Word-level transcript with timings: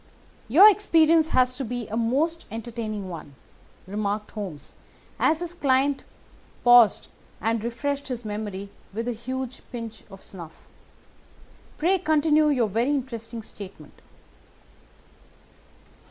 "Your 0.47 0.67
experience 0.67 1.27
has 1.27 1.55
been 1.59 1.87
a 1.91 1.95
most 1.95 2.47
entertaining 2.49 3.07
one," 3.07 3.35
remarked 3.85 4.31
Holmes 4.31 4.73
as 5.19 5.41
his 5.41 5.53
client 5.53 6.03
paused 6.63 7.09
and 7.39 7.63
refreshed 7.63 8.07
his 8.07 8.25
memory 8.25 8.71
with 8.95 9.07
a 9.07 9.11
huge 9.11 9.61
pinch 9.71 10.01
of 10.09 10.23
snuff. 10.23 10.67
"Pray 11.77 11.99
continue 11.99 12.47
your 12.49 12.67
very 12.67 12.89
interesting 12.89 13.43
statement." 13.43 14.01